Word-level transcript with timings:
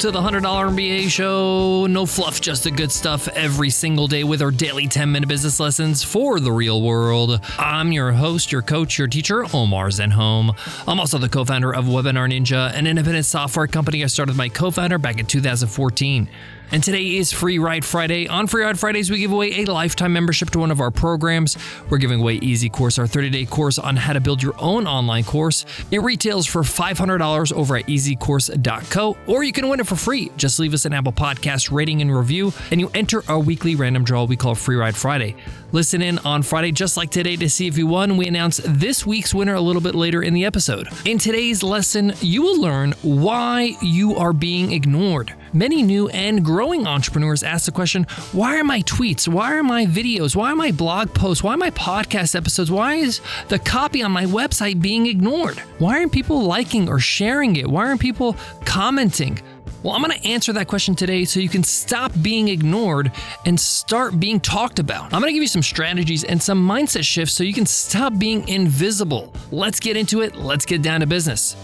to 0.00 0.10
the 0.10 0.18
$100 0.18 0.40
MBA 0.40 1.10
show. 1.10 1.86
No 1.86 2.06
fluff, 2.06 2.40
just 2.40 2.64
the 2.64 2.70
good 2.70 2.90
stuff 2.90 3.28
every 3.28 3.68
single 3.68 4.06
day 4.06 4.24
with 4.24 4.40
our 4.40 4.50
daily 4.50 4.86
10 4.86 5.12
minute 5.12 5.28
business 5.28 5.60
lessons 5.60 6.02
for 6.02 6.40
the 6.40 6.50
real 6.50 6.80
world. 6.80 7.38
I'm 7.58 7.92
your 7.92 8.12
host, 8.12 8.50
your 8.50 8.62
coach, 8.62 8.98
your 8.98 9.08
teacher, 9.08 9.44
Omar 9.54 9.88
Zenhom. 9.88 10.56
I'm 10.88 10.98
also 10.98 11.18
the 11.18 11.28
co 11.28 11.44
founder 11.44 11.74
of 11.74 11.84
Webinar 11.84 12.32
Ninja, 12.32 12.72
an 12.72 12.86
independent 12.86 13.26
software 13.26 13.66
company 13.66 14.02
I 14.02 14.06
started 14.06 14.30
with 14.30 14.38
my 14.38 14.48
co 14.48 14.70
founder 14.70 14.96
back 14.96 15.18
in 15.18 15.26
2014. 15.26 16.30
And 16.72 16.84
today 16.84 17.16
is 17.16 17.32
Free 17.32 17.58
Ride 17.58 17.84
Friday. 17.84 18.28
On 18.28 18.46
Free 18.46 18.62
Ride 18.62 18.78
Fridays, 18.78 19.10
we 19.10 19.18
give 19.18 19.32
away 19.32 19.62
a 19.62 19.64
lifetime 19.64 20.12
membership 20.12 20.50
to 20.50 20.60
one 20.60 20.70
of 20.70 20.80
our 20.80 20.92
programs. 20.92 21.58
We're 21.88 21.98
giving 21.98 22.20
away 22.20 22.34
Easy 22.34 22.68
Course, 22.68 22.96
our 22.96 23.08
30 23.08 23.30
day 23.30 23.44
course 23.44 23.76
on 23.76 23.96
how 23.96 24.12
to 24.12 24.20
build 24.20 24.40
your 24.40 24.54
own 24.56 24.86
online 24.86 25.24
course. 25.24 25.66
It 25.90 25.98
retails 26.02 26.46
for 26.46 26.62
$500 26.62 27.52
over 27.52 27.76
at 27.76 27.86
easycourse.co, 27.86 29.16
or 29.26 29.42
you 29.42 29.52
can 29.52 29.68
win 29.68 29.80
it 29.80 29.86
for 29.90 29.96
free. 29.96 30.30
Just 30.36 30.60
leave 30.60 30.72
us 30.72 30.84
an 30.84 30.92
Apple 30.92 31.12
Podcast 31.12 31.72
rating 31.72 32.00
and 32.00 32.16
review, 32.16 32.52
and 32.70 32.80
you 32.80 32.92
enter 32.94 33.24
our 33.28 33.40
weekly 33.40 33.74
random 33.74 34.04
draw 34.04 34.22
we 34.22 34.36
call 34.36 34.54
Free 34.54 34.76
Ride 34.76 34.94
Friday. 34.94 35.34
Listen 35.72 36.00
in 36.00 36.18
on 36.20 36.42
Friday, 36.42 36.70
just 36.70 36.96
like 36.96 37.10
today, 37.10 37.34
to 37.34 37.50
see 37.50 37.66
if 37.66 37.76
you 37.76 37.88
won. 37.88 38.16
We 38.16 38.28
announce 38.28 38.60
this 38.64 39.04
week's 39.04 39.34
winner 39.34 39.54
a 39.54 39.60
little 39.60 39.82
bit 39.82 39.96
later 39.96 40.22
in 40.22 40.32
the 40.32 40.44
episode. 40.44 40.86
In 41.04 41.18
today's 41.18 41.64
lesson, 41.64 42.12
you 42.20 42.42
will 42.42 42.60
learn 42.60 42.92
why 43.02 43.76
you 43.82 44.16
are 44.16 44.32
being 44.32 44.70
ignored. 44.70 45.34
Many 45.52 45.82
new 45.82 46.08
and 46.10 46.44
growing 46.44 46.86
entrepreneurs 46.86 47.42
ask 47.42 47.66
the 47.66 47.72
question 47.72 48.04
why 48.30 48.60
are 48.60 48.64
my 48.64 48.82
tweets, 48.82 49.26
why 49.26 49.54
are 49.54 49.64
my 49.64 49.86
videos, 49.86 50.36
why 50.36 50.52
are 50.52 50.56
my 50.56 50.70
blog 50.70 51.12
posts, 51.12 51.42
why 51.42 51.54
are 51.54 51.56
my 51.56 51.70
podcast 51.72 52.36
episodes, 52.36 52.70
why 52.70 52.94
is 52.94 53.20
the 53.48 53.58
copy 53.58 54.00
on 54.04 54.12
my 54.12 54.26
website 54.26 54.80
being 54.80 55.06
ignored? 55.06 55.58
Why 55.78 55.98
aren't 55.98 56.12
people 56.12 56.42
liking 56.42 56.88
or 56.88 57.00
sharing 57.00 57.56
it? 57.56 57.66
Why 57.66 57.86
aren't 57.86 58.00
people 58.00 58.36
commenting? 58.64 59.40
Well, 59.82 59.94
I'm 59.94 60.02
going 60.02 60.18
to 60.18 60.28
answer 60.28 60.52
that 60.52 60.68
question 60.68 60.94
today 60.94 61.24
so 61.24 61.40
you 61.40 61.48
can 61.48 61.64
stop 61.64 62.12
being 62.20 62.48
ignored 62.48 63.12
and 63.46 63.58
start 63.58 64.20
being 64.20 64.38
talked 64.38 64.78
about. 64.78 65.04
I'm 65.04 65.22
going 65.22 65.30
to 65.30 65.32
give 65.32 65.42
you 65.42 65.48
some 65.48 65.62
strategies 65.62 66.22
and 66.22 66.42
some 66.42 66.62
mindset 66.68 67.04
shifts 67.04 67.34
so 67.34 67.44
you 67.44 67.54
can 67.54 67.64
stop 67.64 68.18
being 68.18 68.46
invisible. 68.46 69.32
Let's 69.50 69.80
get 69.80 69.96
into 69.96 70.20
it. 70.20 70.36
Let's 70.36 70.66
get 70.66 70.82
down 70.82 71.00
to 71.00 71.06
business. 71.06 71.56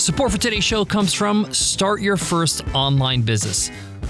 Support 0.00 0.32
for 0.32 0.38
today's 0.38 0.64
show 0.64 0.84
comes 0.84 1.12
from 1.12 1.52
Start 1.52 2.00
Your 2.00 2.16
First 2.16 2.62
Online 2.72 3.20
Business, 3.20 3.70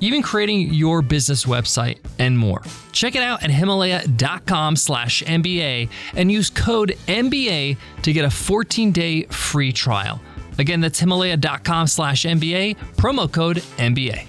even 0.00 0.22
creating 0.22 0.72
your 0.72 1.02
business 1.02 1.44
website 1.44 1.98
and 2.18 2.38
more. 2.38 2.62
Check 2.92 3.14
it 3.14 3.22
out 3.22 3.42
at 3.42 3.50
himalaya.com 3.50 4.76
slash 4.76 5.22
MBA 5.22 5.88
and 6.14 6.30
use 6.30 6.50
code 6.50 6.96
MBA 7.06 7.76
to 8.02 8.12
get 8.12 8.24
a 8.24 8.28
14-day 8.28 9.24
free 9.24 9.72
trial. 9.72 10.20
Again, 10.58 10.80
that's 10.80 10.98
himalaya.com 10.98 11.86
slash 11.86 12.24
MBA, 12.24 12.76
promo 12.96 13.30
code 13.30 13.58
MBA. 13.78 14.26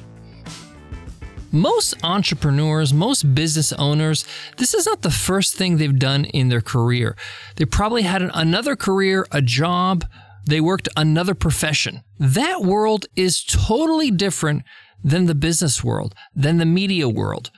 Most 1.54 1.96
entrepreneurs, 2.02 2.94
most 2.94 3.36
business 3.36 3.74
owners, 3.74 4.26
this 4.58 4.74
is 4.74 4.86
not 4.86 5.02
the 5.02 5.12
first 5.12 5.56
thing 5.56 5.76
they've 5.76 6.00
done 6.00 6.24
in 6.24 6.48
their 6.48 6.62
career. 6.62 7.18
They 7.58 7.66
probably 7.66 8.04
had 8.04 8.22
another 8.34 8.78
career, 8.78 9.28
a 9.32 9.42
job, 9.42 10.06
they 10.46 10.62
worked 10.62 10.88
another 10.96 11.36
profession. 11.36 12.04
That 12.20 12.62
world 12.62 13.06
is 13.16 13.44
totally 13.44 14.12
different 14.12 14.64
than 15.04 15.26
the 15.26 15.36
business 15.36 15.84
world, 15.84 16.14
than 16.36 16.58
the 16.58 16.66
media 16.66 17.08
world, 17.08 17.52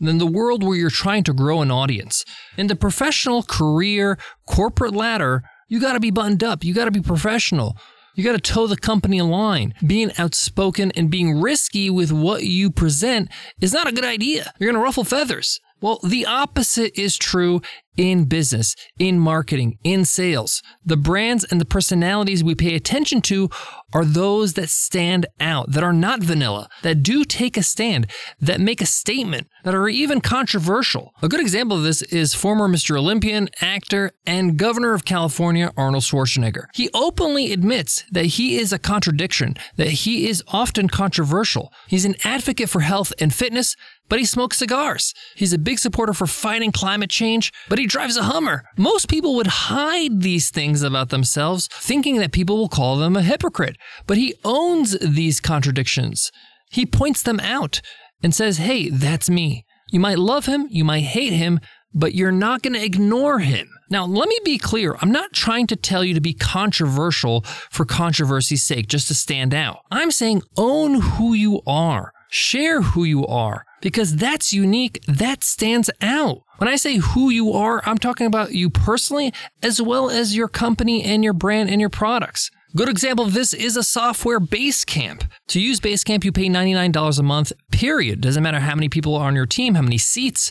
than 0.00 0.18
the 0.18 0.26
world 0.26 0.62
where 0.62 0.76
you're 0.76 0.90
trying 0.90 1.24
to 1.24 1.32
grow 1.32 1.60
an 1.60 1.70
audience. 1.70 2.24
In 2.56 2.66
the 2.66 2.76
professional 2.76 3.42
career 3.42 4.18
corporate 4.46 4.94
ladder, 4.94 5.42
you 5.68 5.80
got 5.80 5.94
to 5.94 6.00
be 6.00 6.10
buttoned 6.10 6.44
up, 6.44 6.64
you 6.64 6.74
got 6.74 6.86
to 6.86 6.90
be 6.90 7.00
professional. 7.00 7.76
You 8.14 8.24
got 8.24 8.32
to 8.32 8.40
toe 8.40 8.66
the 8.66 8.76
company 8.76 9.22
line. 9.22 9.74
Being 9.86 10.10
outspoken 10.18 10.90
and 10.96 11.08
being 11.08 11.40
risky 11.40 11.88
with 11.88 12.10
what 12.10 12.42
you 12.42 12.68
present 12.68 13.28
is 13.60 13.72
not 13.72 13.86
a 13.86 13.92
good 13.92 14.04
idea. 14.04 14.52
You're 14.58 14.72
going 14.72 14.80
to 14.80 14.84
ruffle 14.84 15.04
feathers. 15.04 15.60
Well, 15.80 16.00
the 16.02 16.26
opposite 16.26 16.98
is 16.98 17.16
true 17.16 17.60
in 17.98 18.24
business, 18.24 18.76
in 18.98 19.18
marketing, 19.18 19.76
in 19.82 20.04
sales. 20.04 20.62
The 20.84 20.96
brands 20.96 21.44
and 21.44 21.60
the 21.60 21.64
personalities 21.64 22.44
we 22.44 22.54
pay 22.54 22.74
attention 22.74 23.20
to 23.22 23.50
are 23.92 24.04
those 24.04 24.52
that 24.54 24.68
stand 24.68 25.26
out, 25.40 25.72
that 25.72 25.82
are 25.82 25.92
not 25.92 26.22
vanilla, 26.22 26.68
that 26.82 27.02
do 27.02 27.24
take 27.24 27.56
a 27.56 27.62
stand, 27.62 28.06
that 28.40 28.60
make 28.60 28.80
a 28.80 28.86
statement, 28.86 29.48
that 29.64 29.74
are 29.74 29.88
even 29.88 30.20
controversial. 30.20 31.12
A 31.22 31.28
good 31.28 31.40
example 31.40 31.76
of 31.76 31.82
this 31.82 32.02
is 32.02 32.34
former 32.34 32.68
Mr. 32.68 32.96
Olympian, 32.96 33.48
actor, 33.60 34.12
and 34.26 34.56
governor 34.56 34.94
of 34.94 35.04
California, 35.04 35.72
Arnold 35.76 36.04
Schwarzenegger. 36.04 36.66
He 36.74 36.90
openly 36.94 37.52
admits 37.52 38.04
that 38.12 38.26
he 38.26 38.58
is 38.58 38.72
a 38.72 38.78
contradiction, 38.78 39.56
that 39.76 39.88
he 39.88 40.28
is 40.28 40.42
often 40.48 40.88
controversial. 40.88 41.72
He's 41.88 42.04
an 42.04 42.14
advocate 42.22 42.68
for 42.68 42.80
health 42.80 43.12
and 43.20 43.34
fitness, 43.34 43.74
but 44.08 44.18
he 44.18 44.24
smokes 44.24 44.58
cigars. 44.58 45.14
He's 45.34 45.52
a 45.52 45.58
big 45.58 45.78
supporter 45.78 46.12
for 46.12 46.26
fighting 46.26 46.72
climate 46.72 47.10
change, 47.10 47.52
but 47.68 47.78
he 47.78 47.86
drives 47.86 48.16
a 48.16 48.22
Hummer. 48.24 48.64
Most 48.76 49.08
people 49.08 49.34
would 49.36 49.46
hide 49.46 50.20
these 50.22 50.50
things 50.50 50.82
about 50.82 51.10
themselves, 51.10 51.68
thinking 51.72 52.18
that 52.18 52.32
people 52.32 52.56
will 52.56 52.68
call 52.68 52.96
them 52.96 53.16
a 53.16 53.22
hypocrite. 53.22 53.76
But 54.06 54.16
he 54.16 54.34
owns 54.44 54.98
these 55.00 55.40
contradictions. 55.40 56.30
He 56.70 56.84
points 56.86 57.22
them 57.22 57.40
out 57.40 57.80
and 58.22 58.34
says, 58.34 58.58
hey, 58.58 58.90
that's 58.90 59.30
me. 59.30 59.64
You 59.90 60.00
might 60.00 60.18
love 60.18 60.46
him, 60.46 60.66
you 60.70 60.84
might 60.84 61.04
hate 61.04 61.32
him, 61.32 61.60
but 61.94 62.14
you're 62.14 62.32
not 62.32 62.62
going 62.62 62.74
to 62.74 62.84
ignore 62.84 63.38
him. 63.38 63.68
Now, 63.90 64.04
let 64.04 64.28
me 64.28 64.38
be 64.44 64.58
clear. 64.58 64.96
I'm 65.00 65.10
not 65.10 65.32
trying 65.32 65.66
to 65.68 65.76
tell 65.76 66.04
you 66.04 66.12
to 66.12 66.20
be 66.20 66.34
controversial 66.34 67.40
for 67.70 67.86
controversy's 67.86 68.62
sake, 68.62 68.88
just 68.88 69.08
to 69.08 69.14
stand 69.14 69.54
out. 69.54 69.78
I'm 69.90 70.10
saying 70.10 70.42
own 70.58 71.00
who 71.00 71.32
you 71.32 71.62
are, 71.66 72.12
share 72.28 72.82
who 72.82 73.04
you 73.04 73.26
are, 73.26 73.64
because 73.80 74.16
that's 74.16 74.52
unique, 74.52 75.02
that 75.06 75.44
stands 75.44 75.90
out. 76.00 76.42
When 76.58 76.68
I 76.68 76.76
say 76.76 76.96
who 76.96 77.30
you 77.30 77.52
are, 77.52 77.82
I'm 77.86 77.98
talking 77.98 78.26
about 78.26 78.52
you 78.52 78.70
personally, 78.70 79.32
as 79.62 79.80
well 79.80 80.10
as 80.10 80.36
your 80.36 80.48
company 80.48 81.04
and 81.04 81.22
your 81.22 81.32
brand 81.32 81.70
and 81.70 81.80
your 81.80 81.90
products. 81.90 82.50
Good 82.76 82.88
example 82.88 83.24
of 83.24 83.32
this 83.32 83.54
is 83.54 83.76
a 83.76 83.82
software 83.82 84.40
Basecamp. 84.40 85.26
To 85.48 85.60
use 85.60 85.80
Basecamp, 85.80 86.24
you 86.24 86.32
pay 86.32 86.48
$99 86.48 87.18
a 87.18 87.22
month, 87.22 87.52
period. 87.70 88.20
Doesn't 88.20 88.42
matter 88.42 88.60
how 88.60 88.74
many 88.74 88.88
people 88.88 89.14
are 89.14 89.26
on 89.26 89.34
your 89.34 89.46
team, 89.46 89.74
how 89.74 89.82
many 89.82 89.98
seats. 89.98 90.50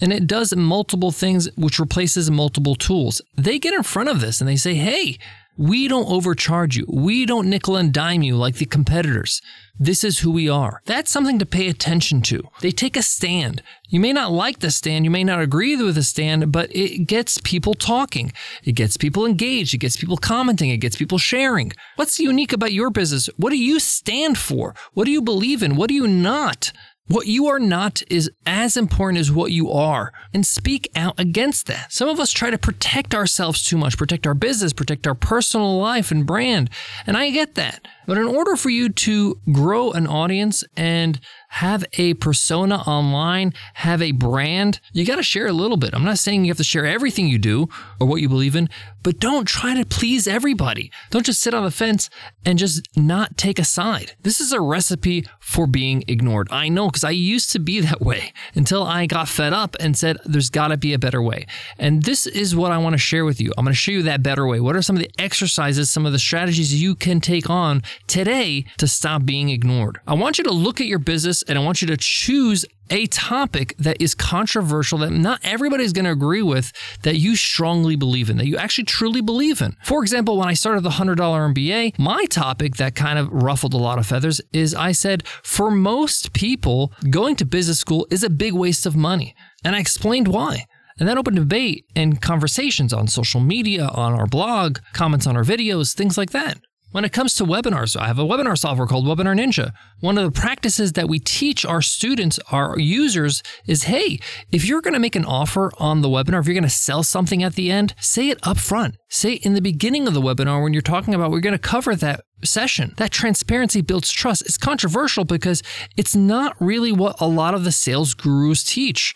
And 0.00 0.12
it 0.12 0.26
does 0.26 0.54
multiple 0.54 1.10
things, 1.10 1.48
which 1.56 1.78
replaces 1.78 2.30
multiple 2.30 2.74
tools. 2.74 3.20
They 3.36 3.58
get 3.58 3.74
in 3.74 3.82
front 3.82 4.08
of 4.08 4.20
this 4.20 4.40
and 4.40 4.48
they 4.48 4.56
say, 4.56 4.74
hey, 4.74 5.18
we 5.58 5.88
don't 5.88 6.08
overcharge 6.08 6.76
you. 6.76 6.86
We 6.88 7.26
don't 7.26 7.50
nickel 7.50 7.76
and 7.76 7.92
dime 7.92 8.22
you 8.22 8.36
like 8.36 8.54
the 8.54 8.64
competitors. 8.64 9.42
This 9.76 10.04
is 10.04 10.20
who 10.20 10.30
we 10.30 10.48
are. 10.48 10.82
That's 10.86 11.10
something 11.10 11.40
to 11.40 11.46
pay 11.46 11.68
attention 11.68 12.22
to. 12.22 12.44
They 12.60 12.70
take 12.70 12.96
a 12.96 13.02
stand. 13.02 13.62
You 13.88 13.98
may 13.98 14.12
not 14.12 14.30
like 14.30 14.60
the 14.60 14.70
stand, 14.70 15.04
you 15.04 15.10
may 15.10 15.24
not 15.24 15.40
agree 15.40 15.74
with 15.76 15.96
the 15.96 16.04
stand, 16.04 16.52
but 16.52 16.74
it 16.74 17.06
gets 17.06 17.38
people 17.42 17.74
talking. 17.74 18.32
It 18.62 18.72
gets 18.72 18.96
people 18.96 19.26
engaged. 19.26 19.74
It 19.74 19.78
gets 19.78 19.96
people 19.96 20.16
commenting. 20.16 20.70
It 20.70 20.78
gets 20.78 20.96
people 20.96 21.18
sharing. 21.18 21.72
What's 21.96 22.20
unique 22.20 22.52
about 22.52 22.72
your 22.72 22.90
business? 22.90 23.28
What 23.36 23.50
do 23.50 23.58
you 23.58 23.80
stand 23.80 24.38
for? 24.38 24.76
What 24.94 25.06
do 25.06 25.10
you 25.10 25.22
believe 25.22 25.64
in? 25.64 25.74
What 25.74 25.88
do 25.88 25.94
you 25.94 26.06
not? 26.06 26.72
What 27.08 27.26
you 27.26 27.46
are 27.46 27.58
not 27.58 28.02
is 28.10 28.30
as 28.44 28.76
important 28.76 29.18
as 29.18 29.32
what 29.32 29.50
you 29.50 29.72
are, 29.72 30.12
and 30.34 30.44
speak 30.44 30.90
out 30.94 31.18
against 31.18 31.66
that. 31.66 31.90
Some 31.90 32.06
of 32.06 32.20
us 32.20 32.32
try 32.32 32.50
to 32.50 32.58
protect 32.58 33.14
ourselves 33.14 33.64
too 33.64 33.78
much, 33.78 33.96
protect 33.96 34.26
our 34.26 34.34
business, 34.34 34.74
protect 34.74 35.06
our 35.06 35.14
personal 35.14 35.78
life 35.78 36.10
and 36.10 36.26
brand, 36.26 36.68
and 37.06 37.16
I 37.16 37.30
get 37.30 37.54
that. 37.54 37.88
But 38.08 38.16
in 38.16 38.24
order 38.24 38.56
for 38.56 38.70
you 38.70 38.88
to 38.88 39.38
grow 39.52 39.92
an 39.92 40.06
audience 40.06 40.64
and 40.78 41.20
have 41.50 41.84
a 41.98 42.14
persona 42.14 42.76
online, 42.76 43.52
have 43.74 44.00
a 44.00 44.12
brand, 44.12 44.80
you 44.94 45.04
got 45.04 45.16
to 45.16 45.22
share 45.22 45.46
a 45.46 45.52
little 45.52 45.76
bit. 45.76 45.94
I'm 45.94 46.04
not 46.04 46.18
saying 46.18 46.44
you 46.44 46.50
have 46.50 46.56
to 46.56 46.64
share 46.64 46.86
everything 46.86 47.28
you 47.28 47.38
do 47.38 47.68
or 48.00 48.06
what 48.06 48.22
you 48.22 48.28
believe 48.30 48.56
in, 48.56 48.70
but 49.02 49.20
don't 49.20 49.46
try 49.46 49.74
to 49.74 49.84
please 49.84 50.26
everybody. 50.26 50.90
Don't 51.10 51.26
just 51.26 51.40
sit 51.40 51.52
on 51.52 51.64
the 51.64 51.70
fence 51.70 52.08
and 52.46 52.58
just 52.58 52.86
not 52.96 53.36
take 53.36 53.58
a 53.58 53.64
side. 53.64 54.12
This 54.22 54.40
is 54.40 54.52
a 54.52 54.60
recipe 54.60 55.26
for 55.38 55.66
being 55.66 56.02
ignored. 56.08 56.48
I 56.50 56.68
know 56.68 56.86
because 56.88 57.04
I 57.04 57.10
used 57.10 57.52
to 57.52 57.58
be 57.58 57.80
that 57.88 58.00
way 58.00 58.32
until 58.54 58.82
I 58.82 59.04
got 59.04 59.28
fed 59.28 59.52
up 59.52 59.76
and 59.80 59.96
said, 59.96 60.16
there's 60.24 60.50
got 60.50 60.68
to 60.68 60.78
be 60.78 60.94
a 60.94 60.98
better 60.98 61.22
way. 61.22 61.46
And 61.78 62.02
this 62.02 62.26
is 62.26 62.56
what 62.56 62.72
I 62.72 62.78
want 62.78 62.94
to 62.94 62.98
share 62.98 63.26
with 63.26 63.38
you. 63.38 63.52
I'm 63.58 63.64
going 63.64 63.72
to 63.72 63.78
show 63.78 63.92
you 63.92 64.02
that 64.04 64.22
better 64.22 64.46
way. 64.46 64.60
What 64.60 64.76
are 64.76 64.82
some 64.82 64.96
of 64.96 65.02
the 65.02 65.10
exercises, 65.18 65.90
some 65.90 66.06
of 66.06 66.12
the 66.12 66.18
strategies 66.18 66.74
you 66.80 66.94
can 66.94 67.20
take 67.20 67.50
on 67.50 67.82
today 68.06 68.64
to 68.78 68.86
stop 68.86 69.24
being 69.24 69.48
ignored? 69.50 70.00
I 70.06 70.14
want 70.14 70.38
you 70.38 70.44
to 70.44 70.52
look 70.52 70.80
at 70.80 70.86
your 70.86 70.98
business 70.98 71.42
and 71.42 71.58
I 71.58 71.62
want 71.62 71.82
you 71.82 71.88
to 71.88 71.96
choose 71.96 72.64
a 72.90 73.06
topic 73.06 73.74
that 73.78 74.00
is 74.00 74.14
controversial 74.14 74.98
that 74.98 75.10
not 75.10 75.40
everybody's 75.42 75.92
going 75.92 76.04
to 76.04 76.10
agree 76.10 76.42
with 76.42 76.72
that 77.02 77.16
you 77.16 77.36
strongly 77.36 77.96
believe 77.96 78.30
in, 78.30 78.36
that 78.38 78.46
you 78.46 78.56
actually 78.56 78.84
truly 78.84 79.20
believe 79.20 79.60
in. 79.60 79.76
For 79.84 80.02
example, 80.02 80.38
when 80.38 80.48
I 80.48 80.54
started 80.54 80.82
the 80.82 80.90
$100 80.90 81.16
MBA, 81.16 81.98
my 81.98 82.24
topic 82.26 82.76
that 82.76 82.94
kind 82.94 83.18
of 83.18 83.30
ruffled 83.30 83.74
a 83.74 83.78
lot 83.78 83.98
of 83.98 84.06
feathers 84.06 84.40
is 84.52 84.74
I 84.74 84.92
said, 84.92 85.26
for 85.42 85.70
most 85.70 86.32
people, 86.32 86.92
going 87.10 87.36
to 87.36 87.44
business 87.44 87.78
school 87.78 88.06
is 88.10 88.24
a 88.24 88.30
big 88.30 88.54
waste 88.54 88.86
of 88.86 88.96
money. 88.96 89.34
And 89.64 89.74
I 89.76 89.80
explained 89.80 90.28
why. 90.28 90.64
And 90.98 91.08
that 91.08 91.18
opened 91.18 91.36
debate 91.36 91.86
and 91.94 92.20
conversations 92.20 92.92
on 92.92 93.06
social 93.06 93.40
media, 93.40 93.86
on 93.86 94.14
our 94.14 94.26
blog, 94.26 94.78
comments 94.92 95.26
on 95.26 95.36
our 95.36 95.44
videos, 95.44 95.94
things 95.94 96.18
like 96.18 96.30
that. 96.30 96.58
When 96.90 97.04
it 97.04 97.12
comes 97.12 97.34
to 97.34 97.44
webinars, 97.44 98.00
I 98.00 98.06
have 98.06 98.18
a 98.18 98.24
webinar 98.24 98.56
software 98.56 98.86
called 98.86 99.04
Webinar 99.04 99.38
Ninja. 99.38 99.72
One 100.00 100.16
of 100.16 100.24
the 100.24 100.40
practices 100.40 100.94
that 100.94 101.06
we 101.06 101.18
teach 101.18 101.66
our 101.66 101.82
students, 101.82 102.38
our 102.50 102.78
users, 102.78 103.42
is 103.66 103.82
hey, 103.82 104.18
if 104.52 104.64
you're 104.64 104.80
going 104.80 104.94
to 104.94 104.98
make 104.98 105.14
an 105.14 105.26
offer 105.26 105.70
on 105.78 106.00
the 106.00 106.08
webinar, 106.08 106.40
if 106.40 106.46
you're 106.46 106.54
going 106.54 106.62
to 106.62 106.70
sell 106.70 107.02
something 107.02 107.42
at 107.42 107.56
the 107.56 107.70
end, 107.70 107.94
say 108.00 108.30
it 108.30 108.38
up 108.42 108.56
front. 108.56 108.96
Say 109.10 109.34
in 109.34 109.52
the 109.52 109.60
beginning 109.60 110.08
of 110.08 110.14
the 110.14 110.22
webinar 110.22 110.62
when 110.62 110.72
you're 110.72 110.80
talking 110.80 111.14
about 111.14 111.30
we're 111.30 111.40
going 111.40 111.52
to 111.52 111.58
cover 111.58 111.94
that 111.94 112.22
session. 112.42 112.94
That 112.96 113.10
transparency 113.10 113.82
builds 113.82 114.10
trust. 114.10 114.46
It's 114.46 114.56
controversial 114.56 115.26
because 115.26 115.62
it's 115.98 116.16
not 116.16 116.56
really 116.58 116.90
what 116.90 117.20
a 117.20 117.26
lot 117.26 117.52
of 117.52 117.64
the 117.64 117.72
sales 117.72 118.14
gurus 118.14 118.64
teach. 118.64 119.14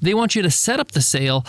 They 0.00 0.14
want 0.14 0.36
you 0.36 0.42
to 0.42 0.52
set 0.52 0.78
up 0.78 0.92
the 0.92 1.02
sale 1.02 1.44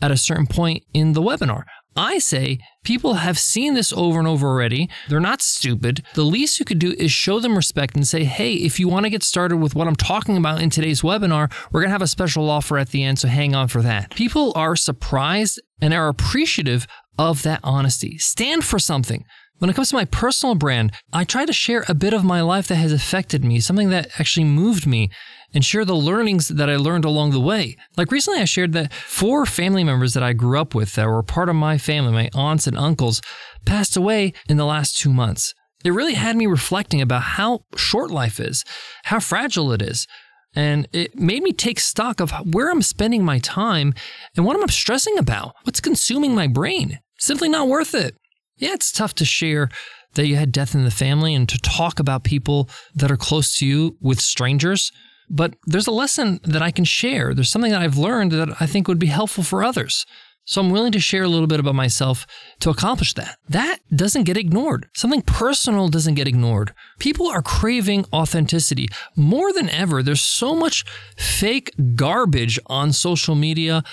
at 0.00 0.10
a 0.10 0.16
certain 0.16 0.46
point 0.46 0.84
in 0.94 1.12
the 1.12 1.20
webinar. 1.20 1.64
I 1.96 2.18
say 2.18 2.58
people 2.84 3.14
have 3.14 3.38
seen 3.38 3.74
this 3.74 3.92
over 3.92 4.18
and 4.18 4.26
over 4.26 4.48
already. 4.48 4.88
They're 5.08 5.20
not 5.20 5.42
stupid. 5.42 6.02
The 6.14 6.24
least 6.24 6.58
you 6.58 6.64
could 6.64 6.78
do 6.78 6.92
is 6.92 7.12
show 7.12 7.38
them 7.40 7.56
respect 7.56 7.94
and 7.94 8.06
say, 8.06 8.24
hey, 8.24 8.54
if 8.54 8.80
you 8.80 8.88
want 8.88 9.04
to 9.04 9.10
get 9.10 9.22
started 9.22 9.58
with 9.58 9.74
what 9.74 9.86
I'm 9.86 9.96
talking 9.96 10.36
about 10.36 10.62
in 10.62 10.70
today's 10.70 11.02
webinar, 11.02 11.52
we're 11.70 11.80
going 11.80 11.90
to 11.90 11.92
have 11.92 12.02
a 12.02 12.06
special 12.06 12.48
offer 12.48 12.78
at 12.78 12.90
the 12.90 13.02
end, 13.02 13.18
so 13.18 13.28
hang 13.28 13.54
on 13.54 13.68
for 13.68 13.82
that. 13.82 14.14
People 14.14 14.52
are 14.56 14.76
surprised 14.76 15.60
and 15.80 15.92
are 15.92 16.08
appreciative 16.08 16.86
of 17.18 17.42
that 17.42 17.60
honesty. 17.62 18.16
Stand 18.18 18.64
for 18.64 18.78
something. 18.78 19.24
When 19.62 19.70
it 19.70 19.74
comes 19.74 19.90
to 19.90 19.94
my 19.94 20.06
personal 20.06 20.56
brand, 20.56 20.90
I 21.12 21.22
try 21.22 21.46
to 21.46 21.52
share 21.52 21.84
a 21.86 21.94
bit 21.94 22.12
of 22.12 22.24
my 22.24 22.40
life 22.40 22.66
that 22.66 22.74
has 22.74 22.92
affected 22.92 23.44
me, 23.44 23.60
something 23.60 23.90
that 23.90 24.08
actually 24.18 24.42
moved 24.42 24.88
me 24.88 25.08
and 25.54 25.64
share 25.64 25.84
the 25.84 25.94
learnings 25.94 26.48
that 26.48 26.68
I 26.68 26.74
learned 26.74 27.04
along 27.04 27.30
the 27.30 27.38
way. 27.38 27.76
Like 27.96 28.10
recently, 28.10 28.40
I 28.40 28.44
shared 28.44 28.72
that 28.72 28.92
four 28.92 29.46
family 29.46 29.84
members 29.84 30.14
that 30.14 30.22
I 30.24 30.32
grew 30.32 30.60
up 30.60 30.74
with 30.74 30.96
that 30.96 31.06
were 31.06 31.22
part 31.22 31.48
of 31.48 31.54
my 31.54 31.78
family, 31.78 32.10
my 32.10 32.28
aunts 32.34 32.66
and 32.66 32.76
uncles, 32.76 33.22
passed 33.64 33.96
away 33.96 34.32
in 34.48 34.56
the 34.56 34.64
last 34.64 34.98
two 34.98 35.12
months. 35.12 35.54
It 35.84 35.90
really 35.92 36.14
had 36.14 36.34
me 36.34 36.46
reflecting 36.48 37.00
about 37.00 37.22
how 37.22 37.64
short 37.76 38.10
life 38.10 38.40
is, 38.40 38.64
how 39.04 39.20
fragile 39.20 39.70
it 39.70 39.80
is. 39.80 40.08
And 40.56 40.88
it 40.92 41.20
made 41.20 41.44
me 41.44 41.52
take 41.52 41.78
stock 41.78 42.18
of 42.18 42.32
where 42.52 42.68
I'm 42.68 42.82
spending 42.82 43.24
my 43.24 43.38
time 43.38 43.94
and 44.36 44.44
what 44.44 44.60
I'm 44.60 44.68
stressing 44.70 45.18
about. 45.18 45.54
What's 45.62 45.80
consuming 45.80 46.34
my 46.34 46.48
brain? 46.48 46.98
Simply 47.20 47.48
not 47.48 47.68
worth 47.68 47.94
it. 47.94 48.16
Yeah, 48.56 48.72
it's 48.72 48.92
tough 48.92 49.14
to 49.14 49.24
share 49.24 49.68
that 50.14 50.26
you 50.26 50.36
had 50.36 50.52
death 50.52 50.74
in 50.74 50.84
the 50.84 50.90
family 50.90 51.34
and 51.34 51.48
to 51.48 51.58
talk 51.58 51.98
about 51.98 52.24
people 52.24 52.68
that 52.94 53.10
are 53.10 53.16
close 53.16 53.56
to 53.58 53.66
you 53.66 53.96
with 54.00 54.20
strangers. 54.20 54.92
But 55.30 55.54
there's 55.64 55.86
a 55.86 55.92
lesson 55.92 56.40
that 56.44 56.62
I 56.62 56.70
can 56.70 56.84
share. 56.84 57.32
There's 57.32 57.48
something 57.48 57.72
that 57.72 57.80
I've 57.80 57.96
learned 57.96 58.32
that 58.32 58.60
I 58.60 58.66
think 58.66 58.88
would 58.88 58.98
be 58.98 59.06
helpful 59.06 59.42
for 59.42 59.64
others. 59.64 60.04
So 60.44 60.60
I'm 60.60 60.70
willing 60.70 60.92
to 60.92 61.00
share 61.00 61.22
a 61.22 61.28
little 61.28 61.46
bit 61.46 61.60
about 61.60 61.76
myself 61.76 62.26
to 62.60 62.70
accomplish 62.70 63.14
that. 63.14 63.38
That 63.48 63.78
doesn't 63.94 64.24
get 64.24 64.36
ignored. 64.36 64.88
Something 64.92 65.22
personal 65.22 65.88
doesn't 65.88 66.14
get 66.14 66.26
ignored. 66.26 66.74
People 66.98 67.28
are 67.28 67.42
craving 67.42 68.06
authenticity 68.12 68.88
more 69.14 69.52
than 69.52 69.70
ever. 69.70 70.02
There's 70.02 70.20
so 70.20 70.56
much 70.56 70.84
fake 71.16 71.70
garbage 71.94 72.58
on 72.66 72.92
social 72.92 73.36
media, 73.36 73.84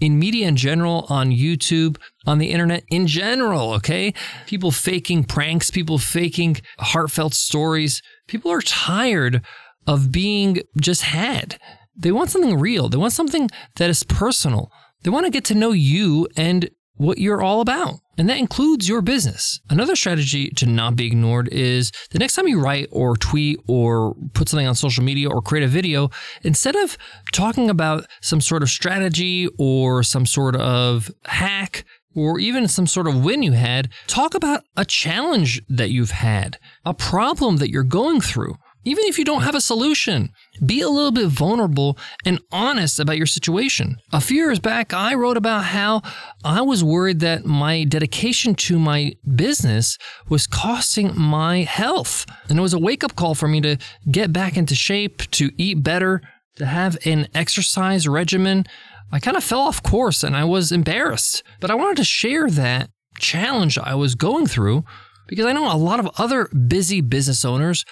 in 0.00 0.18
media 0.18 0.46
in 0.48 0.56
general, 0.56 1.06
on 1.08 1.30
YouTube, 1.30 1.96
on 2.26 2.38
the 2.38 2.50
internet 2.50 2.84
in 2.88 3.06
general, 3.06 3.72
okay? 3.74 4.14
People 4.46 4.70
faking 4.70 5.24
pranks, 5.24 5.70
people 5.70 5.98
faking 5.98 6.56
heartfelt 6.78 7.34
stories. 7.34 8.02
People 8.26 8.50
are 8.50 8.60
tired 8.60 9.42
of 9.86 10.12
being 10.12 10.60
just 10.80 11.02
had. 11.02 11.58
They 11.96 12.12
want 12.12 12.30
something 12.30 12.58
real. 12.58 12.88
They 12.88 12.98
want 12.98 13.12
something 13.12 13.50
that 13.76 13.90
is 13.90 14.04
personal. 14.04 14.70
They 15.02 15.10
want 15.10 15.26
to 15.26 15.30
get 15.30 15.44
to 15.46 15.54
know 15.54 15.72
you 15.72 16.28
and 16.36 16.70
what 16.94 17.18
you're 17.18 17.42
all 17.42 17.60
about. 17.60 17.94
And 18.18 18.28
that 18.28 18.38
includes 18.38 18.88
your 18.88 19.00
business. 19.00 19.60
Another 19.70 19.94
strategy 19.94 20.50
to 20.50 20.66
not 20.66 20.96
be 20.96 21.06
ignored 21.06 21.48
is 21.52 21.92
the 22.10 22.18
next 22.18 22.34
time 22.34 22.48
you 22.48 22.60
write 22.60 22.88
or 22.90 23.16
tweet 23.16 23.60
or 23.68 24.14
put 24.34 24.48
something 24.48 24.66
on 24.66 24.74
social 24.74 25.04
media 25.04 25.30
or 25.30 25.40
create 25.40 25.64
a 25.64 25.68
video, 25.68 26.10
instead 26.42 26.74
of 26.74 26.98
talking 27.32 27.70
about 27.70 28.06
some 28.20 28.40
sort 28.40 28.64
of 28.64 28.68
strategy 28.68 29.48
or 29.56 30.02
some 30.02 30.26
sort 30.26 30.56
of 30.56 31.10
hack 31.26 31.84
or 32.16 32.40
even 32.40 32.66
some 32.66 32.88
sort 32.88 33.06
of 33.06 33.24
win 33.24 33.44
you 33.44 33.52
had, 33.52 33.88
talk 34.08 34.34
about 34.34 34.64
a 34.76 34.84
challenge 34.84 35.62
that 35.68 35.90
you've 35.90 36.10
had, 36.10 36.58
a 36.84 36.92
problem 36.92 37.58
that 37.58 37.70
you're 37.70 37.84
going 37.84 38.20
through. 38.20 38.56
Even 38.88 39.04
if 39.04 39.18
you 39.18 39.24
don't 39.26 39.42
have 39.42 39.54
a 39.54 39.60
solution, 39.60 40.30
be 40.64 40.80
a 40.80 40.88
little 40.88 41.10
bit 41.10 41.26
vulnerable 41.26 41.98
and 42.24 42.40
honest 42.50 42.98
about 42.98 43.18
your 43.18 43.26
situation. 43.26 43.98
A 44.14 44.20
few 44.20 44.38
years 44.38 44.60
back, 44.60 44.94
I 44.94 45.12
wrote 45.12 45.36
about 45.36 45.64
how 45.64 46.00
I 46.42 46.62
was 46.62 46.82
worried 46.82 47.20
that 47.20 47.44
my 47.44 47.84
dedication 47.84 48.54
to 48.54 48.78
my 48.78 49.12
business 49.36 49.98
was 50.30 50.46
costing 50.46 51.12
my 51.14 51.64
health. 51.64 52.24
And 52.48 52.58
it 52.58 52.62
was 52.62 52.72
a 52.72 52.78
wake 52.78 53.04
up 53.04 53.14
call 53.14 53.34
for 53.34 53.46
me 53.46 53.60
to 53.60 53.76
get 54.10 54.32
back 54.32 54.56
into 54.56 54.74
shape, 54.74 55.30
to 55.32 55.50
eat 55.58 55.82
better, 55.82 56.22
to 56.56 56.64
have 56.64 56.96
an 57.04 57.28
exercise 57.34 58.08
regimen. 58.08 58.64
I 59.12 59.20
kind 59.20 59.36
of 59.36 59.44
fell 59.44 59.60
off 59.60 59.82
course 59.82 60.24
and 60.24 60.34
I 60.34 60.44
was 60.44 60.72
embarrassed. 60.72 61.42
But 61.60 61.70
I 61.70 61.74
wanted 61.74 61.98
to 61.98 62.04
share 62.04 62.48
that 62.52 62.88
challenge 63.18 63.76
I 63.76 63.94
was 63.96 64.14
going 64.14 64.46
through 64.46 64.84
because 65.26 65.44
I 65.44 65.52
know 65.52 65.70
a 65.70 65.76
lot 65.76 66.00
of 66.00 66.08
other 66.16 66.46
busy 66.46 67.02
business 67.02 67.44
owners 67.44 67.84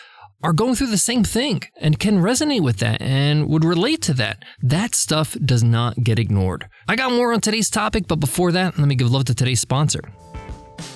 are 0.42 0.52
going 0.52 0.74
through 0.74 0.88
the 0.88 0.98
same 0.98 1.24
thing 1.24 1.62
and 1.80 1.98
can 1.98 2.20
resonate 2.20 2.62
with 2.62 2.78
that 2.78 3.00
and 3.00 3.48
would 3.48 3.64
relate 3.64 4.02
to 4.02 4.14
that. 4.14 4.42
That 4.62 4.94
stuff 4.94 5.36
does 5.44 5.64
not 5.64 6.02
get 6.02 6.18
ignored. 6.18 6.68
I 6.88 6.96
got 6.96 7.12
more 7.12 7.32
on 7.32 7.40
today's 7.40 7.70
topic, 7.70 8.06
but 8.06 8.20
before 8.20 8.52
that, 8.52 8.78
let 8.78 8.86
me 8.86 8.94
give 8.94 9.10
love 9.10 9.24
to 9.24 9.34
today's 9.34 9.60
sponsor. 9.60 10.00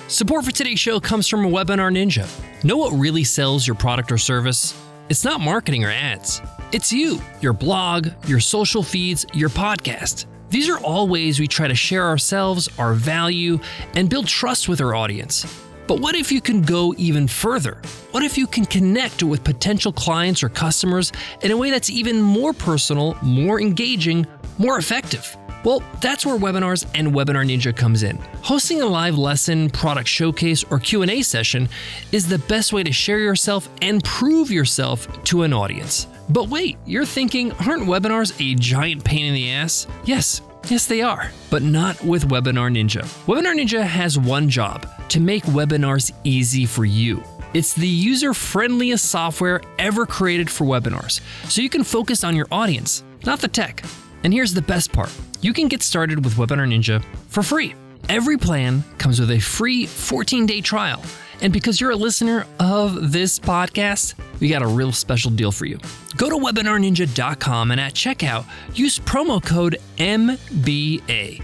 Support 0.07 0.45
for 0.45 0.51
today's 0.51 0.79
show 0.79 0.99
comes 0.99 1.27
from 1.27 1.45
a 1.45 1.49
Webinar 1.49 1.91
Ninja. 1.91 2.27
Know 2.63 2.77
what 2.77 2.91
really 2.91 3.23
sells 3.23 3.65
your 3.65 3.75
product 3.75 4.11
or 4.11 4.17
service? 4.17 4.79
It's 5.09 5.25
not 5.25 5.41
marketing 5.41 5.83
or 5.83 5.89
ads. 5.89 6.41
It's 6.71 6.93
you, 6.93 7.19
your 7.41 7.53
blog, 7.53 8.09
your 8.27 8.39
social 8.39 8.83
feeds, 8.83 9.25
your 9.33 9.49
podcast. 9.49 10.25
These 10.49 10.69
are 10.69 10.79
all 10.79 11.07
ways 11.07 11.39
we 11.39 11.47
try 11.47 11.67
to 11.67 11.75
share 11.75 12.05
ourselves, 12.05 12.69
our 12.77 12.93
value, 12.93 13.59
and 13.95 14.09
build 14.09 14.27
trust 14.27 14.69
with 14.69 14.81
our 14.81 14.95
audience. 14.95 15.45
But 15.91 15.99
what 15.99 16.15
if 16.15 16.31
you 16.31 16.39
can 16.39 16.61
go 16.61 16.95
even 16.97 17.27
further? 17.27 17.81
What 18.11 18.23
if 18.23 18.37
you 18.37 18.47
can 18.47 18.63
connect 18.63 19.23
with 19.23 19.43
potential 19.43 19.91
clients 19.91 20.41
or 20.41 20.47
customers 20.47 21.11
in 21.41 21.51
a 21.51 21.57
way 21.57 21.69
that's 21.69 21.89
even 21.89 22.21
more 22.21 22.53
personal, 22.53 23.17
more 23.21 23.59
engaging, 23.59 24.25
more 24.57 24.77
effective? 24.77 25.35
Well, 25.65 25.83
that's 25.99 26.25
where 26.25 26.37
webinars 26.37 26.89
and 26.95 27.09
Webinar 27.09 27.45
Ninja 27.45 27.75
comes 27.75 28.03
in. 28.03 28.15
Hosting 28.41 28.81
a 28.81 28.85
live 28.85 29.17
lesson, 29.17 29.69
product 29.69 30.07
showcase, 30.07 30.63
or 30.69 30.79
Q&A 30.79 31.23
session 31.23 31.67
is 32.13 32.25
the 32.25 32.39
best 32.39 32.71
way 32.71 32.83
to 32.83 32.93
share 32.93 33.19
yourself 33.19 33.67
and 33.81 34.01
prove 34.01 34.49
yourself 34.49 35.21
to 35.25 35.43
an 35.43 35.51
audience. 35.51 36.07
But 36.29 36.47
wait, 36.47 36.77
you're 36.85 37.05
thinking, 37.05 37.51
aren't 37.67 37.83
webinars 37.83 38.33
a 38.39 38.55
giant 38.55 39.03
pain 39.03 39.25
in 39.25 39.33
the 39.33 39.51
ass? 39.51 39.87
Yes, 40.05 40.41
Yes, 40.67 40.85
they 40.85 41.01
are, 41.01 41.31
but 41.49 41.63
not 41.63 42.01
with 42.03 42.29
Webinar 42.29 42.71
Ninja. 42.71 43.01
Webinar 43.25 43.55
Ninja 43.59 43.83
has 43.83 44.17
one 44.17 44.47
job 44.47 44.87
to 45.09 45.19
make 45.19 45.43
webinars 45.45 46.11
easy 46.23 46.65
for 46.65 46.85
you. 46.85 47.23
It's 47.53 47.73
the 47.73 47.87
user 47.87 48.33
friendliest 48.33 49.05
software 49.09 49.61
ever 49.79 50.05
created 50.05 50.49
for 50.49 50.65
webinars, 50.65 51.19
so 51.49 51.61
you 51.61 51.69
can 51.69 51.83
focus 51.83 52.23
on 52.23 52.35
your 52.35 52.47
audience, 52.51 53.03
not 53.25 53.39
the 53.39 53.47
tech. 53.47 53.83
And 54.23 54.31
here's 54.31 54.53
the 54.53 54.61
best 54.61 54.91
part 54.93 55.11
you 55.41 55.51
can 55.51 55.67
get 55.67 55.81
started 55.83 56.23
with 56.23 56.35
Webinar 56.35 56.67
Ninja 56.67 57.03
for 57.27 57.43
free. 57.43 57.73
Every 58.07 58.37
plan 58.37 58.83
comes 58.99 59.19
with 59.19 59.31
a 59.31 59.39
free 59.39 59.85
14 59.87 60.45
day 60.45 60.61
trial. 60.61 61.01
And 61.41 61.51
because 61.51 61.81
you're 61.81 61.91
a 61.91 61.95
listener 61.95 62.45
of 62.59 63.11
this 63.11 63.39
podcast, 63.39 64.13
we 64.39 64.47
got 64.47 64.61
a 64.61 64.67
real 64.67 64.91
special 64.91 65.31
deal 65.31 65.51
for 65.51 65.65
you. 65.65 65.79
Go 66.15 66.29
to 66.29 66.35
webinarninja.com 66.35 67.71
and 67.71 67.81
at 67.81 67.93
checkout, 67.93 68.45
use 68.75 68.99
promo 68.99 69.43
code 69.43 69.77
MBA, 69.97 71.41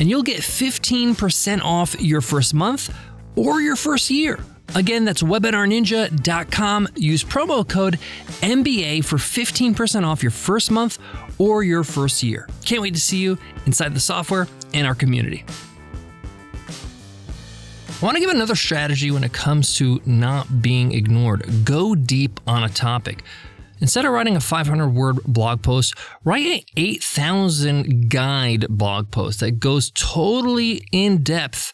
and 0.00 0.10
you'll 0.10 0.22
get 0.22 0.40
15% 0.40 1.62
off 1.62 2.00
your 2.00 2.20
first 2.20 2.54
month 2.54 2.94
or 3.36 3.60
your 3.60 3.76
first 3.76 4.10
year. 4.10 4.40
Again, 4.74 5.04
that's 5.04 5.22
webinarninja.com. 5.22 6.88
Use 6.96 7.22
promo 7.22 7.66
code 7.68 7.98
MBA 8.42 9.04
for 9.04 9.16
15% 9.16 10.04
off 10.04 10.22
your 10.22 10.32
first 10.32 10.70
month 10.70 10.98
or 11.38 11.62
your 11.62 11.84
first 11.84 12.22
year. 12.22 12.48
Can't 12.64 12.82
wait 12.82 12.94
to 12.94 13.00
see 13.00 13.18
you 13.18 13.38
inside 13.66 13.94
the 13.94 14.00
software 14.00 14.48
and 14.74 14.86
our 14.86 14.94
community. 14.94 15.44
I 17.96 18.04
want 18.04 18.16
to 18.16 18.20
give 18.20 18.28
another 18.28 18.56
strategy 18.56 19.10
when 19.10 19.24
it 19.24 19.32
comes 19.32 19.74
to 19.78 20.02
not 20.04 20.60
being 20.60 20.92
ignored. 20.92 21.64
Go 21.64 21.94
deep 21.94 22.40
on 22.46 22.62
a 22.62 22.68
topic. 22.68 23.22
Instead 23.80 24.04
of 24.04 24.12
writing 24.12 24.36
a 24.36 24.40
500 24.40 24.90
word 24.90 25.16
blog 25.24 25.62
post, 25.62 25.94
write 26.22 26.44
an 26.44 26.60
8,000 26.76 28.10
guide 28.10 28.66
blog 28.68 29.10
post 29.10 29.40
that 29.40 29.60
goes 29.60 29.90
totally 29.92 30.86
in 30.92 31.22
depth. 31.22 31.72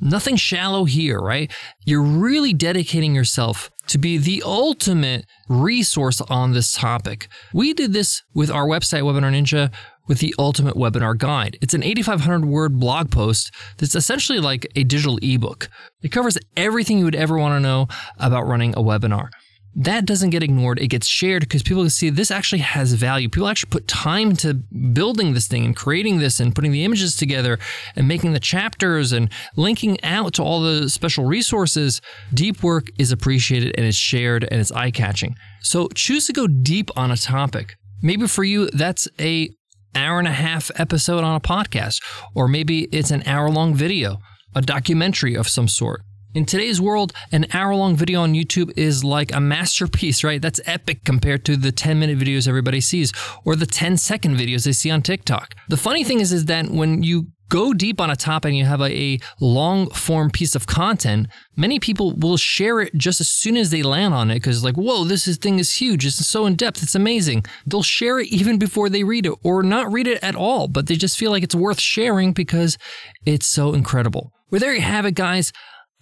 Nothing 0.00 0.36
shallow 0.36 0.86
here, 0.86 1.20
right? 1.20 1.52
You're 1.84 2.00
really 2.00 2.54
dedicating 2.54 3.14
yourself 3.14 3.70
to 3.88 3.98
be 3.98 4.16
the 4.16 4.42
ultimate 4.46 5.26
resource 5.50 6.22
on 6.22 6.52
this 6.52 6.72
topic. 6.72 7.28
We 7.52 7.74
did 7.74 7.92
this 7.92 8.22
with 8.32 8.50
our 8.50 8.66
website, 8.66 9.02
Webinar 9.02 9.30
Ninja, 9.30 9.70
with 10.10 10.18
the 10.18 10.34
Ultimate 10.40 10.74
Webinar 10.74 11.16
Guide. 11.16 11.56
It's 11.62 11.72
an 11.72 11.84
8,500 11.84 12.44
word 12.44 12.80
blog 12.80 13.12
post 13.12 13.54
that's 13.78 13.94
essentially 13.94 14.40
like 14.40 14.66
a 14.74 14.82
digital 14.82 15.20
ebook. 15.22 15.70
It 16.02 16.08
covers 16.08 16.36
everything 16.56 16.98
you 16.98 17.04
would 17.04 17.14
ever 17.14 17.38
want 17.38 17.54
to 17.54 17.60
know 17.60 17.86
about 18.18 18.48
running 18.48 18.74
a 18.74 18.82
webinar 18.82 19.28
that 19.76 20.04
doesn't 20.04 20.30
get 20.30 20.42
ignored. 20.42 20.80
It 20.80 20.88
gets 20.88 21.06
shared 21.06 21.42
because 21.42 21.62
people 21.62 21.84
can 21.84 21.90
see 21.90 22.10
this 22.10 22.32
actually 22.32 22.58
has 22.58 22.92
value. 22.94 23.28
People 23.28 23.46
actually 23.46 23.70
put 23.70 23.86
time 23.86 24.34
to 24.38 24.54
building 24.54 25.32
this 25.32 25.46
thing 25.46 25.64
and 25.64 25.76
creating 25.76 26.18
this 26.18 26.40
and 26.40 26.52
putting 26.52 26.72
the 26.72 26.84
images 26.84 27.14
together 27.14 27.56
and 27.94 28.08
making 28.08 28.32
the 28.32 28.40
chapters 28.40 29.12
and 29.12 29.30
linking 29.54 30.02
out 30.02 30.34
to 30.34 30.42
all 30.42 30.60
the 30.60 30.90
special 30.90 31.24
resources. 31.24 32.00
Deep 32.34 32.64
work 32.64 32.88
is 32.98 33.12
appreciated 33.12 33.72
and 33.76 33.86
it's 33.86 33.96
shared 33.96 34.42
and 34.50 34.60
it's 34.60 34.72
eye 34.72 34.90
catching. 34.90 35.36
So 35.60 35.86
choose 35.94 36.26
to 36.26 36.32
go 36.32 36.48
deep 36.48 36.90
on 36.96 37.12
a 37.12 37.16
topic. 37.16 37.76
Maybe 38.02 38.26
for 38.26 38.42
you, 38.42 38.70
that's 38.70 39.06
a 39.20 39.50
hour 39.94 40.18
and 40.18 40.28
a 40.28 40.32
half 40.32 40.70
episode 40.76 41.24
on 41.24 41.34
a 41.34 41.40
podcast, 41.40 42.02
or 42.34 42.48
maybe 42.48 42.84
it's 42.92 43.10
an 43.10 43.22
hour 43.26 43.50
long 43.50 43.74
video, 43.74 44.18
a 44.54 44.60
documentary 44.60 45.34
of 45.34 45.48
some 45.48 45.68
sort. 45.68 46.02
In 46.32 46.44
today's 46.44 46.80
world, 46.80 47.12
an 47.32 47.46
hour 47.52 47.74
long 47.74 47.96
video 47.96 48.22
on 48.22 48.34
YouTube 48.34 48.72
is 48.76 49.02
like 49.02 49.34
a 49.34 49.40
masterpiece, 49.40 50.22
right? 50.22 50.40
That's 50.40 50.60
epic 50.64 51.04
compared 51.04 51.44
to 51.46 51.56
the 51.56 51.72
10 51.72 51.98
minute 51.98 52.18
videos 52.18 52.46
everybody 52.46 52.80
sees 52.80 53.12
or 53.44 53.56
the 53.56 53.66
10 53.66 53.96
second 53.96 54.36
videos 54.36 54.64
they 54.64 54.72
see 54.72 54.92
on 54.92 55.02
TikTok. 55.02 55.56
The 55.68 55.76
funny 55.76 56.04
thing 56.04 56.20
is, 56.20 56.32
is 56.32 56.44
that 56.44 56.70
when 56.70 57.02
you 57.02 57.32
go 57.50 57.74
deep 57.74 58.00
on 58.00 58.08
a 58.08 58.16
topic 58.16 58.48
and 58.50 58.56
you 58.56 58.64
have 58.64 58.80
a, 58.80 58.90
a 58.90 59.20
long 59.40 59.90
form 59.90 60.30
piece 60.30 60.54
of 60.54 60.66
content, 60.66 61.26
many 61.56 61.78
people 61.78 62.14
will 62.16 62.38
share 62.38 62.80
it 62.80 62.94
just 62.94 63.20
as 63.20 63.28
soon 63.28 63.58
as 63.58 63.70
they 63.70 63.82
land 63.82 64.14
on 64.14 64.30
it 64.30 64.36
because, 64.36 64.64
like, 64.64 64.76
whoa, 64.76 65.04
this 65.04 65.28
is, 65.28 65.36
thing 65.36 65.58
is 65.58 65.74
huge. 65.74 66.06
It's 66.06 66.26
so 66.26 66.46
in 66.46 66.54
depth. 66.54 66.82
It's 66.82 66.94
amazing. 66.94 67.44
They'll 67.66 67.82
share 67.82 68.20
it 68.20 68.28
even 68.28 68.58
before 68.58 68.88
they 68.88 69.04
read 69.04 69.26
it 69.26 69.34
or 69.42 69.62
not 69.62 69.92
read 69.92 70.06
it 70.06 70.22
at 70.22 70.34
all, 70.34 70.68
but 70.68 70.86
they 70.86 70.96
just 70.96 71.18
feel 71.18 71.30
like 71.30 71.42
it's 71.42 71.54
worth 71.54 71.80
sharing 71.80 72.32
because 72.32 72.78
it's 73.26 73.46
so 73.46 73.74
incredible. 73.74 74.32
Well, 74.50 74.60
there 74.60 74.74
you 74.74 74.80
have 74.80 75.04
it, 75.04 75.14
guys. 75.14 75.52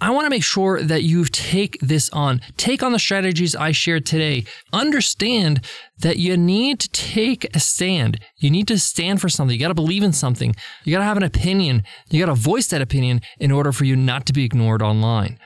I 0.00 0.10
want 0.10 0.26
to 0.26 0.30
make 0.30 0.44
sure 0.44 0.80
that 0.80 1.02
you 1.02 1.24
take 1.24 1.78
this 1.80 2.08
on. 2.10 2.40
Take 2.56 2.84
on 2.84 2.92
the 2.92 3.00
strategies 3.00 3.56
I 3.56 3.72
shared 3.72 4.06
today. 4.06 4.44
Understand 4.72 5.60
that 5.98 6.18
you 6.18 6.36
need 6.36 6.78
to 6.80 6.88
take 6.90 7.44
a 7.56 7.58
stand. 7.58 8.20
You 8.36 8.50
need 8.50 8.68
to 8.68 8.78
stand 8.78 9.20
for 9.20 9.28
something. 9.28 9.54
You 9.54 9.60
got 9.60 9.68
to 9.68 9.74
believe 9.74 10.04
in 10.04 10.12
something. 10.12 10.54
You 10.84 10.92
got 10.92 11.00
to 11.00 11.04
have 11.04 11.16
an 11.16 11.24
opinion. 11.24 11.82
You 12.10 12.24
got 12.24 12.32
to 12.32 12.40
voice 12.40 12.68
that 12.68 12.80
opinion 12.80 13.22
in 13.40 13.50
order 13.50 13.72
for 13.72 13.84
you 13.84 13.96
not 13.96 14.24
to 14.26 14.32
be 14.32 14.44
ignored 14.44 14.82
online. 14.82 15.40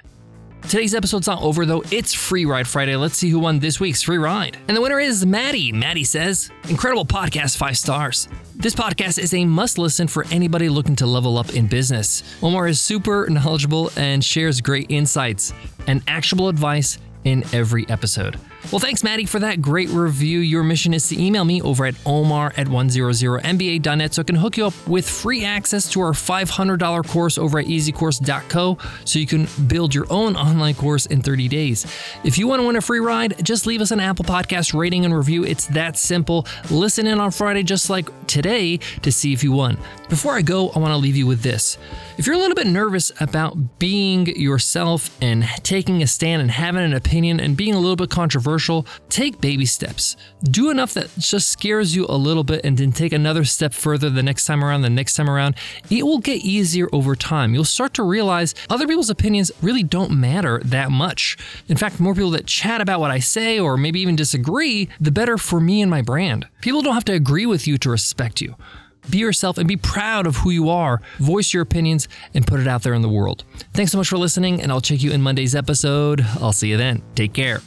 Today's 0.72 0.94
episode's 0.94 1.26
not 1.26 1.42
over 1.42 1.66
though. 1.66 1.84
It's 1.90 2.14
Free 2.14 2.46
Ride 2.46 2.66
Friday. 2.66 2.96
Let's 2.96 3.18
see 3.18 3.28
who 3.28 3.40
won 3.40 3.58
this 3.58 3.78
week's 3.78 4.00
free 4.00 4.16
ride. 4.16 4.56
And 4.68 4.74
the 4.74 4.80
winner 4.80 4.98
is 4.98 5.26
Maddie. 5.26 5.70
Maddie 5.70 6.02
says, 6.02 6.50
Incredible 6.66 7.04
podcast, 7.04 7.58
five 7.58 7.76
stars. 7.76 8.26
This 8.56 8.74
podcast 8.74 9.18
is 9.18 9.34
a 9.34 9.44
must 9.44 9.76
listen 9.76 10.08
for 10.08 10.24
anybody 10.30 10.70
looking 10.70 10.96
to 10.96 11.06
level 11.06 11.36
up 11.36 11.52
in 11.54 11.66
business. 11.66 12.22
Omar 12.42 12.68
is 12.68 12.80
super 12.80 13.28
knowledgeable 13.28 13.90
and 13.96 14.24
shares 14.24 14.62
great 14.62 14.86
insights 14.88 15.52
and 15.88 16.02
actionable 16.08 16.48
advice 16.48 16.98
in 17.24 17.44
every 17.52 17.86
episode. 17.90 18.40
Well, 18.70 18.78
thanks, 18.78 19.02
Maddie, 19.02 19.26
for 19.26 19.38
that 19.40 19.60
great 19.60 19.90
review. 19.90 20.38
Your 20.38 20.62
mission 20.62 20.94
is 20.94 21.08
to 21.08 21.20
email 21.20 21.44
me 21.44 21.60
over 21.60 21.84
at 21.84 21.94
omar 22.06 22.54
at 22.56 22.68
100mba.net 22.68 24.14
so 24.14 24.22
I 24.22 24.24
can 24.24 24.36
hook 24.36 24.56
you 24.56 24.66
up 24.66 24.88
with 24.88 25.08
free 25.08 25.44
access 25.44 25.90
to 25.90 26.00
our 26.00 26.12
$500 26.12 27.08
course 27.08 27.36
over 27.36 27.58
at 27.58 27.66
easycourse.co 27.66 28.78
so 29.04 29.18
you 29.18 29.26
can 29.26 29.46
build 29.66 29.94
your 29.94 30.06
own 30.10 30.36
online 30.36 30.74
course 30.74 31.04
in 31.06 31.20
30 31.20 31.48
days. 31.48 31.84
If 32.24 32.38
you 32.38 32.46
want 32.46 32.60
to 32.60 32.66
win 32.66 32.76
a 32.76 32.80
free 32.80 33.00
ride, 33.00 33.44
just 33.44 33.66
leave 33.66 33.82
us 33.82 33.90
an 33.90 34.00
Apple 34.00 34.24
Podcast 34.24 34.72
rating 34.78 35.04
and 35.04 35.14
review. 35.14 35.44
It's 35.44 35.66
that 35.66 35.98
simple. 35.98 36.46
Listen 36.70 37.06
in 37.06 37.20
on 37.20 37.30
Friday, 37.30 37.64
just 37.64 37.90
like 37.90 38.08
today, 38.26 38.78
to 39.02 39.12
see 39.12 39.34
if 39.34 39.44
you 39.44 39.52
won. 39.52 39.76
Before 40.08 40.32
I 40.32 40.42
go, 40.42 40.70
I 40.70 40.78
want 40.78 40.92
to 40.92 40.98
leave 40.98 41.16
you 41.16 41.26
with 41.26 41.42
this. 41.42 41.78
If 42.16 42.26
you're 42.26 42.36
a 42.36 42.38
little 42.38 42.54
bit 42.54 42.66
nervous 42.66 43.10
about 43.20 43.78
being 43.78 44.26
yourself 44.26 45.16
and 45.20 45.44
taking 45.62 46.02
a 46.02 46.06
stand 46.06 46.42
and 46.42 46.50
having 46.50 46.82
an 46.82 46.94
opinion 46.94 47.40
and 47.40 47.56
being 47.56 47.74
a 47.74 47.78
little 47.78 47.96
bit 47.96 48.10
controversial, 48.52 48.86
take 49.08 49.40
baby 49.40 49.64
steps. 49.64 50.16
Do 50.44 50.70
enough 50.70 50.94
that 50.94 51.08
just 51.18 51.48
scares 51.48 51.96
you 51.96 52.06
a 52.08 52.16
little 52.16 52.44
bit 52.44 52.64
and 52.64 52.76
then 52.76 52.92
take 52.92 53.12
another 53.12 53.44
step 53.44 53.72
further 53.72 54.10
the 54.10 54.22
next 54.22 54.44
time 54.44 54.62
around, 54.62 54.82
the 54.82 54.90
next 54.90 55.14
time 55.16 55.30
around. 55.30 55.54
It 55.90 56.04
will 56.04 56.18
get 56.18 56.44
easier 56.44 56.88
over 56.92 57.16
time. 57.16 57.54
You'll 57.54 57.64
start 57.64 57.94
to 57.94 58.02
realize 58.02 58.54
other 58.68 58.86
people's 58.86 59.10
opinions 59.10 59.50
really 59.62 59.82
don't 59.82 60.12
matter 60.12 60.60
that 60.64 60.90
much. 60.90 61.38
In 61.68 61.76
fact, 61.76 62.00
more 62.00 62.14
people 62.14 62.30
that 62.32 62.46
chat 62.46 62.80
about 62.80 63.00
what 63.00 63.10
I 63.10 63.20
say 63.20 63.58
or 63.58 63.76
maybe 63.76 64.00
even 64.00 64.16
disagree, 64.16 64.88
the 65.00 65.10
better 65.10 65.38
for 65.38 65.60
me 65.60 65.80
and 65.80 65.90
my 65.90 66.02
brand. 66.02 66.46
People 66.60 66.82
don't 66.82 66.94
have 66.94 67.04
to 67.06 67.14
agree 67.14 67.46
with 67.46 67.66
you 67.66 67.78
to 67.78 67.90
respect 67.90 68.40
you. 68.40 68.54
Be 69.10 69.18
yourself 69.18 69.58
and 69.58 69.66
be 69.66 69.76
proud 69.76 70.26
of 70.26 70.36
who 70.36 70.50
you 70.50 70.68
are. 70.68 71.00
Voice 71.18 71.52
your 71.52 71.62
opinions 71.62 72.08
and 72.34 72.46
put 72.46 72.60
it 72.60 72.68
out 72.68 72.82
there 72.82 72.94
in 72.94 73.02
the 73.02 73.08
world. 73.08 73.44
Thanks 73.74 73.90
so 73.90 73.98
much 73.98 74.08
for 74.08 74.16
listening, 74.16 74.62
and 74.62 74.70
I'll 74.70 74.80
check 74.80 75.02
you 75.02 75.10
in 75.10 75.22
Monday's 75.22 75.56
episode. 75.56 76.24
I'll 76.40 76.52
see 76.52 76.68
you 76.68 76.76
then. 76.76 77.02
Take 77.16 77.32
care. 77.32 77.62